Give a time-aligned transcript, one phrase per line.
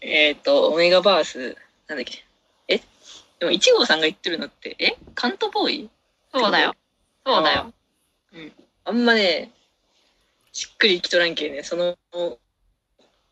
[0.00, 1.56] えっ、と、オメガバース、
[1.86, 2.24] なんだっけ？
[2.68, 2.78] え？
[3.38, 4.96] でも、1号さんが言ってるのって、え？
[5.14, 5.90] カントボーイ？
[6.32, 6.74] そうだよ。
[7.26, 7.72] そうだよ。
[8.84, 9.50] あんまね、
[10.52, 11.96] しっくりきとらんけね、その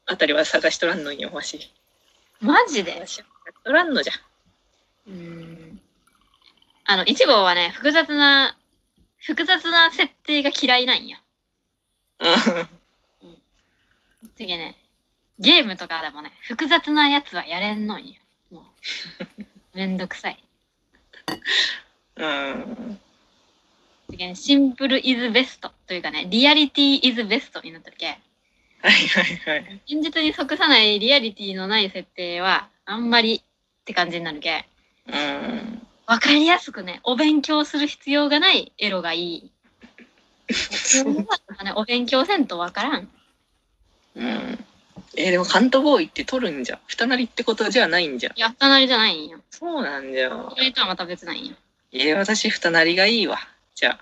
[0.07, 1.73] あたりは探しとらんのんよ、わし。
[2.41, 3.01] マジで？
[3.01, 3.23] わし、
[3.65, 4.13] とらんのじゃ。
[5.07, 5.81] うん。
[6.85, 8.57] あの、1号はね、複雑な、
[9.19, 11.19] 複雑な設定が嫌いなんよ。
[14.37, 14.77] 次ね、
[15.39, 18.15] ゲームとかでもね、複雑なやつはやれんのんよ。
[18.51, 18.65] もう、
[19.77, 20.43] めんどくさい。
[22.17, 23.01] うん。
[24.35, 28.19] シンプルイズベストというかね、リアリティイズベストになってるけ。
[28.81, 29.81] はいはいはい。
[29.87, 34.67] 現実に即さないリアリティのない設定は、あんまりって感じになるけ。
[35.07, 35.87] うん。
[36.07, 39.51] わかりやすくね、お勉強する必要がないエロがいい。
[41.63, 43.11] ね、お勉強せんとわからん。
[44.17, 44.65] うん。
[45.21, 46.79] えーでもカントボーイって取るんじゃ？
[46.87, 48.33] 二なりってことじゃないんじゃ？
[48.37, 49.41] やったなりじゃないんよ。
[49.51, 50.31] そうなんじゃ。
[50.31, 51.57] それとはまた別なんよ。
[51.93, 53.39] えー私二なりがいいわ。
[53.75, 54.01] じゃあ。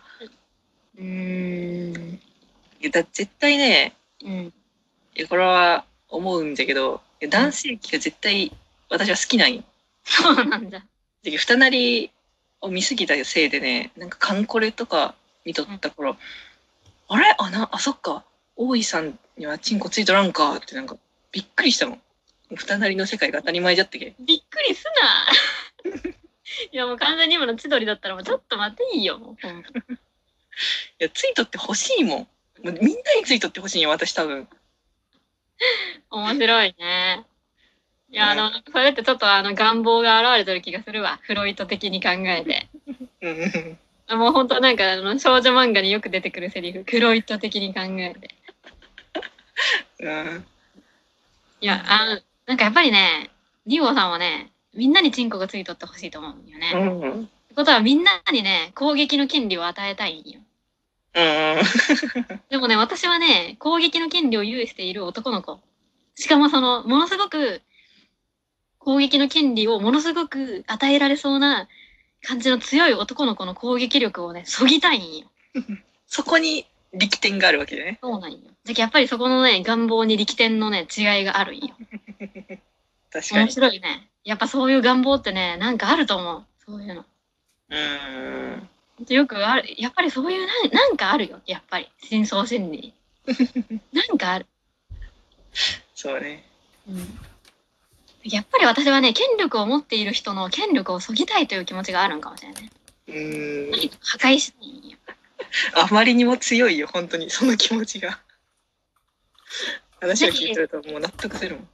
[0.98, 2.14] うーん。
[2.14, 2.18] い
[2.82, 4.30] やだ絶対ね、うん。
[4.34, 4.52] い
[5.14, 8.52] やこれは思うんじゃけど、いや男性器が絶対
[8.90, 9.62] 私は好きなんよ。
[10.04, 10.82] そうなんじゃ。
[11.22, 12.10] で二なり
[12.60, 15.14] を見すぎたせいでね、なんかカンコレとか
[15.44, 16.16] 見とった頃、
[17.08, 17.34] あれ？
[17.38, 18.24] あな、あ、そっか。
[18.56, 20.96] 大井さんにはチンコついとらんかってなんか
[21.32, 22.00] びっくりしたもん。
[22.54, 24.14] 二なりの世界が当たり前じゃったけ。
[24.20, 24.84] びっくりす
[25.84, 25.92] な。
[26.72, 29.18] いやもう完全に今の千鳥だったらもうちょっと待っていいよ。
[31.00, 32.18] いや、ついとって欲しいもん。
[32.18, 32.28] も
[32.64, 34.48] うみんなについとって欲しいよ、私多分。
[36.10, 37.24] 面白いね。
[38.10, 41.18] いや、あの、それってちょっとあの願望が現れてる気がするわ。
[41.22, 42.68] フロイト的に考えて。
[44.08, 44.18] うん。
[44.18, 46.84] もう本当なんかあの少女漫画によく出てくるセリフ。
[46.84, 48.34] フロイト的に考えて。
[49.98, 50.46] うん。
[51.66, 53.28] いや、あの、なんかやっぱりね、
[53.66, 56.72] 2号さんはね、みんなにチンコがついとってほしいと思うんよね。
[56.72, 57.28] うってん。
[57.56, 60.40] ことはみんなにね、攻撃の権利を与えたいんよ。
[61.14, 61.56] うん。
[62.50, 65.58] でもね、私はね、攻撃の権利を有している男の子。
[66.14, 67.62] しかもその、ものすごく、
[68.78, 71.66] 攻撃の権利をものすごく与えられそうな
[72.22, 75.26] 感じの強い男の子の攻撃力をね、そぎたいんよ。
[76.06, 76.64] そこに
[76.98, 77.98] 力点があるわけね。
[78.02, 78.38] そうなんよ。
[78.64, 81.74] じゃやっぱりそこのね、願望に力点のね、違いがあるんよ。
[82.18, 82.60] 面
[83.12, 83.52] 確かに。
[83.52, 84.08] 白いね。
[84.24, 86.44] やっぱそういう願望ってね、なんかあると思う。
[86.64, 87.04] そういうの。
[87.70, 88.68] うん。
[89.08, 89.74] よくある。
[89.78, 91.40] やっぱりそういうなん、なんかあるよ。
[91.46, 91.88] やっぱり。
[92.02, 92.94] 深層心理に。
[93.92, 94.46] なんかある。
[95.94, 96.44] そうね。
[96.88, 97.18] うん。
[98.24, 102.70] やっぱり私はね、権力を持っている人の権力をそぎたいという気持ちがあるんかもしれないね。
[103.08, 103.70] うん。
[104.00, 104.85] 破壊したい。
[105.74, 108.20] あまりにも強いよ、本当に、その気持ちが。
[110.00, 111.68] 話を聞いてるともう納得するもん。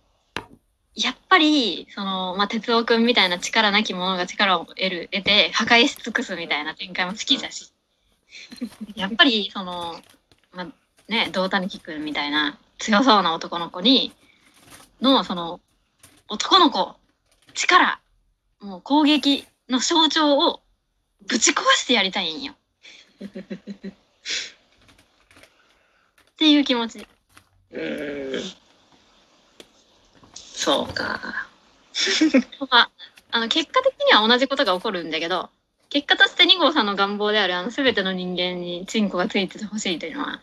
[0.94, 7.72] やっぱり、その、まあ、哲夫くんみたいな力なき者が力を得る、得て、破壊し尽くすみたいな展開も好きだし。
[8.94, 10.02] やっぱり、その、
[10.52, 10.66] まあ、
[11.08, 14.12] ね、胴谷くんみたいな強そうな男の子に、
[15.00, 15.60] の、その、
[16.28, 16.94] 男の子、
[17.54, 18.00] 力、
[18.60, 20.60] もう攻撃の象徴を
[21.26, 22.54] ぶち壊してやりたいんよ。
[26.32, 27.06] っていう気持ち。
[27.72, 28.42] うん。
[30.34, 31.48] そうか。
[32.70, 32.90] まあ、
[33.30, 35.50] あの、結果的には同じことが起こるんだけど、
[35.88, 40.40] 結果として2号さんの願望である、あの、すべての人間にチンコがついててほしいというのは、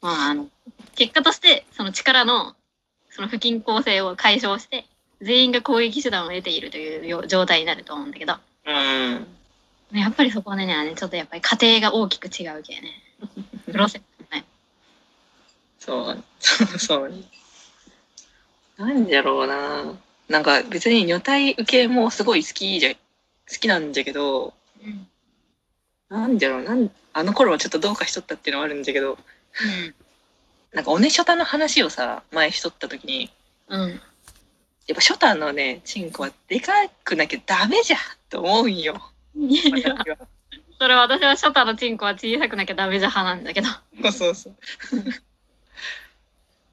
[0.00, 0.48] まあ、あの、
[0.94, 2.54] 結果として、その力の、
[3.10, 4.86] その不均衡性を解消して、
[5.20, 9.26] 全員が攻撃手段を得ているというよ状態になると思うんだけど、うん。
[9.92, 13.02] やっぱりそこはね、ねちょっとやっぱり家庭が大きく違うけね。
[13.70, 14.44] プロセスね。
[15.78, 17.14] そう、そう、そう。
[18.76, 19.94] なんじゃろうな。
[20.28, 22.98] なんか別に女体受けもすごい好きじゃ、好
[23.60, 24.54] きなんじゃけど、
[24.84, 25.08] うん。
[26.08, 29.94] なんじゃろう、なん、あの頃はちょっとどうかしとったっていうのはあるんじゃけど、うん。
[30.72, 33.30] なんかおねショタの話をさ、前しとった時に、
[33.68, 33.90] うん。
[33.90, 36.72] やっぱショタのね、チンコはでか
[37.04, 39.00] くなきゃダメじゃって思うんよ。
[40.78, 43.68] それは私はショタのチンコは小さくなきゃダメじゃ派なんだけど。
[44.02, 44.56] そうそうそう。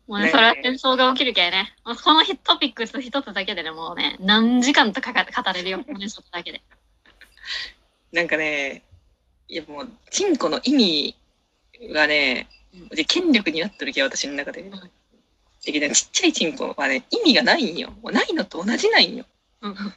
[0.07, 1.73] もうね、ねそれは戦争が起きるけね。
[1.85, 6.61] もうこのヒトピックス一つだけでね、もうね、何時間とかか語れるよ、この一つだけで。
[8.11, 8.83] なんかね、
[9.47, 11.15] いやもう、チンコの意味
[11.93, 12.49] がね、
[12.89, 14.63] で権力になってるけ私の中で。
[15.65, 17.91] できちっちゃいチンコはね、意味がないんよ。
[18.01, 19.25] もうないのと同じないんよ。
[19.61, 19.93] うん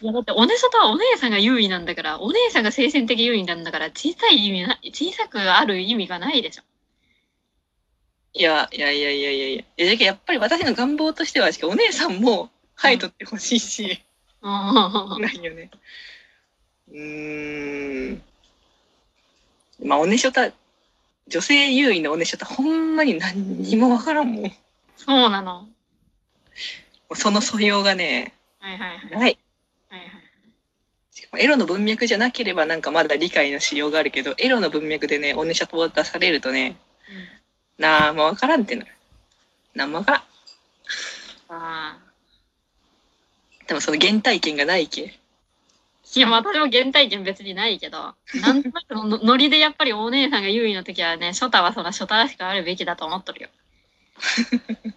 [0.00, 6.62] いや、だってお姉さとはお姉さんが優位なんだから、お姉さんが精神的優位なんだから、小さい意味な、小さくある意味がないでしょ。
[8.34, 9.64] いや、いやいやいやいやいや。
[9.76, 14.02] えだけどやっぱり私の願望としては、お姉さんも生えとってほしいし、
[14.42, 15.22] うん。
[15.22, 15.70] ないよね。
[16.90, 18.22] うーん。
[19.84, 20.50] まあ、おねしょた、
[21.28, 24.42] 女性優位のおねしょた、ほんまに何にもわからんもん。
[24.44, 24.50] も
[24.96, 25.68] そうなの。
[27.10, 29.14] うその素養がね、はいはいはい。
[29.14, 29.38] はい
[31.38, 36.76] エロの文脈じゃなければなんかまだ理解のしようがあるけど、エロの文脈でね、おねしょと出されるとね、
[37.78, 38.92] なんもわからんってなる。
[39.74, 40.20] なんもわからん。
[40.20, 40.24] あ
[41.48, 41.98] あ。
[43.66, 45.18] でもその原体験がないけ。
[46.14, 53.48] いや、私も原体験別にないけど、なんとなくのの ノリでやっぱりお姉さんが優位の時はね、ショタはそのショタらしくあるべきだと思っとるよ。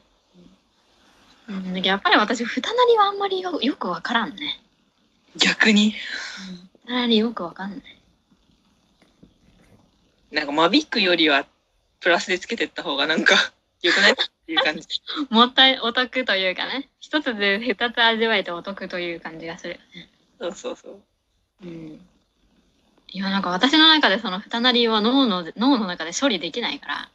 [1.47, 4.64] うん、やっぱり私、二なりはあんまりよよくわからんね。
[5.37, 5.93] 逆に、
[6.85, 7.81] 二なりよくわかんない。
[10.31, 11.45] なんか間引くよりは、
[11.99, 13.35] プラスでつけてった方がなんか、
[13.81, 14.87] 良くないっていう感じ。
[15.29, 20.09] もったい、お得というかね、一つで二つ味わえてお得という感じがするよね。
[20.39, 21.01] そうそうそう。
[21.63, 22.07] うん。
[23.09, 27.09] いや、なんか私の中でその二なりは脳の、脳の中で処理できないから、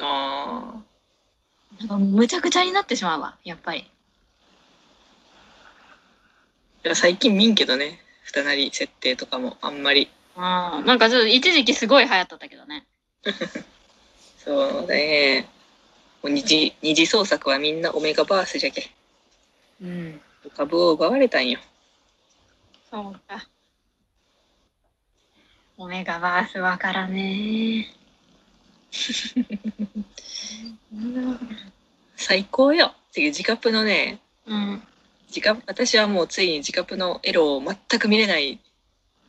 [0.00, 0.88] ああ。
[1.80, 3.90] なんかむちゃくちゃになってしまうわ、やっぱり。
[6.94, 8.00] 最近見んけどね。
[8.22, 10.10] 二なり設定とかもあんまり。
[10.36, 12.86] ああ、なんかちょっと一時期すごい流行っとったけどね。
[14.38, 15.48] そうね。
[16.22, 18.90] もう二次、二次創作はみんなオメガバースじゃけ。
[19.82, 20.20] うん。
[20.56, 21.60] 株を奪われたんよ。
[22.90, 23.46] そうか。
[25.76, 27.94] オメガバースわからね
[32.16, 32.94] 最高よ。
[33.12, 34.82] 次、自カプのね、うん。
[35.28, 38.58] 自カ私はもうついに自カプのエロを全く見れない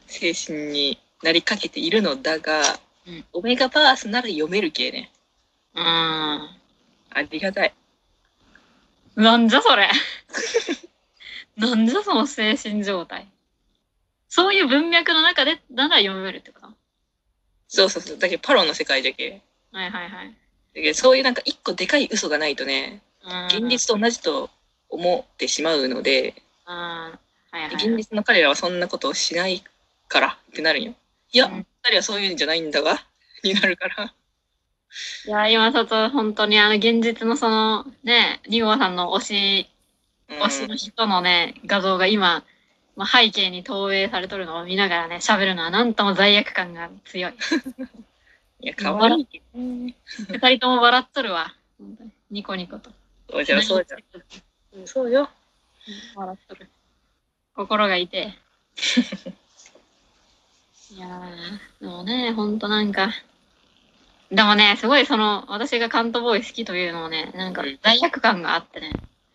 [0.07, 2.62] 精神になりかけているのだが、
[3.07, 5.12] うんオメガバースなら読めるけね。
[5.74, 5.84] うん。
[5.84, 6.50] あ
[7.31, 7.74] りがたい。
[9.16, 9.90] なんじゃそれ。
[11.57, 13.28] なんじゃその精神状態。
[14.28, 16.68] そういう文脈の中でなら読めるってこと？
[17.68, 18.18] そうそうそう。
[18.19, 19.42] だけどパロの世界じゃけ。
[19.72, 20.28] はいはいはい。
[20.75, 24.50] だけどそういうなんか一個でかい嘘がないとね、うん現実と同じと
[24.90, 26.36] 思ってしまうので、
[26.68, 26.76] うん。
[26.76, 27.20] は
[27.54, 27.74] いはいはい。
[27.76, 29.64] 現実の彼らはそんなことをしない
[30.08, 30.94] からってなるんよ。
[31.32, 33.06] いや、うん彼はそういうんじゃないんだが、
[33.44, 34.14] になるから。
[35.26, 39.70] いや、今ちょっと本当にあの現実のそのね、リゴさんの推し、
[40.30, 42.44] うん推しの人のね、画像が今、
[42.96, 47.34] まあ、背景に投影されとるのを見ながらね、喋るのはなんとも罪悪感が強い。
[48.62, 49.42] いや、かわいい。
[49.56, 49.94] 二
[50.38, 51.56] 人とも笑っとるわ。
[52.30, 52.92] ニコニコと。
[53.32, 54.02] そうじゃん、そうじゃん。
[54.80, 55.30] うんそうよ。
[56.16, 56.70] 笑っとる。
[57.56, 58.22] 心が痛い。
[60.92, 63.12] いやー、でもね、ほんとなんか、
[64.31, 68.94] でもね、すごいその、私がカントボーイ好きというのもね、なんかうん罪悪感があってね。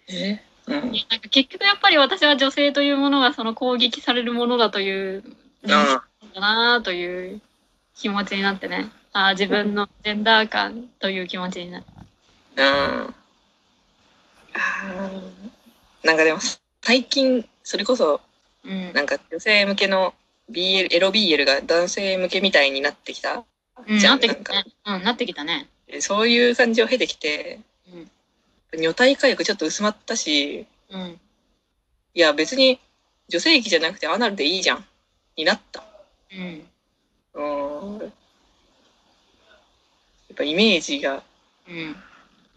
[0.09, 0.43] え？
[0.67, 0.81] うん。
[0.81, 5.25] なんか結局やっぱり私は女性というものがその攻撃されるものだという、
[5.69, 6.03] あ
[6.35, 7.41] だなという
[7.97, 8.91] 気持ちになってね。
[9.13, 11.89] あー自分のジェンダー感という気持ちになって。
[12.57, 13.15] うん。
[16.03, 16.39] なんかでも、
[16.83, 18.21] 最近、それこそ、
[18.65, 18.93] うん。
[18.93, 20.15] なんか女性向けの
[20.51, 23.45] BL、エロ BL が男性向けみたいになってきた。
[23.87, 24.65] うん、じゃなんってきなんたね。
[24.87, 25.69] うん、なってきたね。
[26.01, 27.61] そういう感じを経てきて、
[28.73, 28.81] うん。
[28.81, 31.21] 女体化欲ちょっと薄まったし、うん。
[32.15, 32.79] いや別に
[33.29, 34.85] 女性器じゃなくてアナルでいいじゃん。
[35.37, 35.85] になった。
[36.33, 36.67] うん。
[37.35, 37.99] うん。
[37.99, 38.11] やっ
[40.37, 41.23] ぱイメージが
[41.69, 41.97] うん。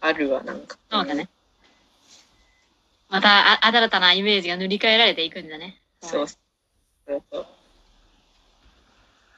[0.00, 0.78] あるわ、なんか。
[0.90, 1.28] そうだね。
[3.08, 5.80] また、あ、新たなイメージが塗り替えられていくんだね。
[6.02, 6.36] そうそ
[7.08, 7.46] うそう。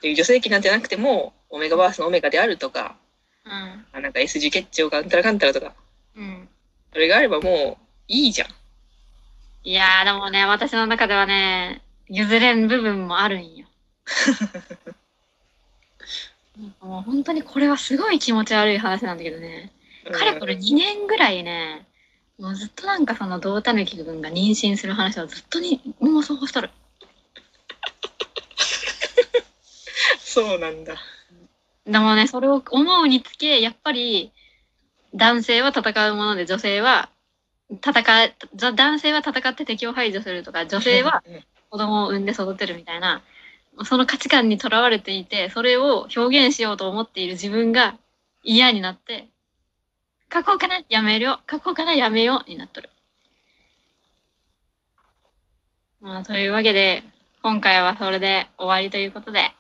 [0.03, 2.97] で女性器なんてなくても、オメガバースのオメガであるとか、
[3.45, 3.53] うん。
[3.93, 5.75] あなんか S 字結腸がうんたらかんたらとか、
[6.17, 6.49] うん。
[6.93, 8.49] それがあればもういいじゃん。
[9.63, 13.67] いやー、でもね、私の中ではね、譲れん部分もあるんよ。
[16.59, 19.71] なんかもう本当にこれはすごい気持ち悪い話なんだけどね。
[20.11, 21.87] かれこれ2年ぐらいね、
[22.41, 26.71] もうずっとなんかその胴たぬきくんが妊娠する話をずっとに妄想しとる。
[30.19, 30.95] そうなんだ。
[31.85, 34.33] でもね、それを思うにつけ、やっぱり、
[35.15, 37.11] 男性は戦うもので、女性は、
[37.71, 41.23] 戦え、ざ男性は戦って敵を排除するとか、女性は
[41.69, 43.23] 子供を産んで育てるみたいな、
[43.85, 47.99] その価値観にとらわれていて、それを表現しようと思っている自分が
[48.45, 49.29] 嫌になって、
[50.33, 52.91] 書こうかなやめるよ書こうかなやめようになっとる。
[56.01, 57.03] まあ、というわけで、
[57.43, 59.53] 今回はそれで終わりということで、